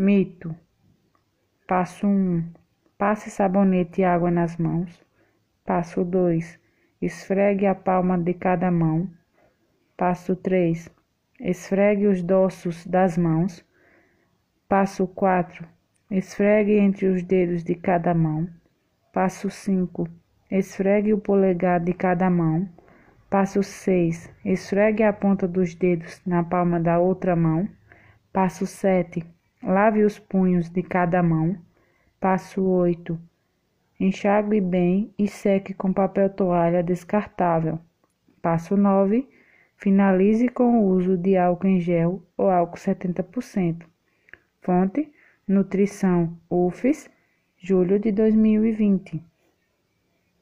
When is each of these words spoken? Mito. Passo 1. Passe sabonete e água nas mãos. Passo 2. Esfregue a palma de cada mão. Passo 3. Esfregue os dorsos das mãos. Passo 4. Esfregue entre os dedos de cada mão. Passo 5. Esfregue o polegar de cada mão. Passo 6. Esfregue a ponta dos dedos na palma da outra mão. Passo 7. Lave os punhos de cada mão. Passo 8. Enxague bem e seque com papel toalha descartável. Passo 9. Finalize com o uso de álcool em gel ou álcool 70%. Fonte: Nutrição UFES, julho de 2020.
Mito. 0.00 0.54
Passo 1.66 2.06
1. 2.06 2.52
Passe 2.96 3.30
sabonete 3.30 4.00
e 4.00 4.04
água 4.04 4.30
nas 4.30 4.56
mãos. 4.56 5.04
Passo 5.64 6.04
2. 6.04 6.56
Esfregue 7.02 7.66
a 7.66 7.74
palma 7.74 8.16
de 8.16 8.32
cada 8.32 8.70
mão. 8.70 9.10
Passo 9.96 10.36
3. 10.36 10.88
Esfregue 11.40 12.06
os 12.06 12.22
dorsos 12.22 12.86
das 12.86 13.18
mãos. 13.18 13.66
Passo 14.68 15.04
4. 15.04 15.66
Esfregue 16.12 16.74
entre 16.78 17.08
os 17.08 17.24
dedos 17.24 17.64
de 17.64 17.74
cada 17.74 18.14
mão. 18.14 18.48
Passo 19.12 19.50
5. 19.50 20.08
Esfregue 20.48 21.12
o 21.12 21.18
polegar 21.18 21.80
de 21.80 21.92
cada 21.92 22.30
mão. 22.30 22.68
Passo 23.28 23.64
6. 23.64 24.32
Esfregue 24.44 25.02
a 25.02 25.12
ponta 25.12 25.48
dos 25.48 25.74
dedos 25.74 26.22
na 26.24 26.44
palma 26.44 26.78
da 26.78 27.00
outra 27.00 27.34
mão. 27.34 27.68
Passo 28.32 28.64
7. 28.64 29.26
Lave 29.78 30.02
os 30.02 30.18
punhos 30.18 30.68
de 30.68 30.82
cada 30.82 31.22
mão. 31.22 31.56
Passo 32.18 32.64
8. 32.64 33.16
Enxague 34.00 34.60
bem 34.60 35.14
e 35.16 35.28
seque 35.28 35.72
com 35.72 35.92
papel 35.92 36.28
toalha 36.30 36.82
descartável. 36.82 37.78
Passo 38.42 38.76
9. 38.76 39.28
Finalize 39.76 40.48
com 40.48 40.80
o 40.80 40.88
uso 40.88 41.16
de 41.16 41.36
álcool 41.36 41.68
em 41.68 41.78
gel 41.78 42.20
ou 42.36 42.50
álcool 42.50 42.76
70%. 42.76 43.84
Fonte: 44.62 45.12
Nutrição 45.46 46.36
UFES, 46.50 47.08
julho 47.56 48.00
de 48.00 48.10
2020. 48.10 49.24